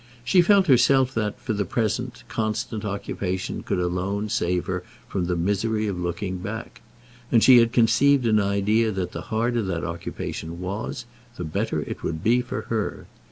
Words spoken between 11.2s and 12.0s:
the better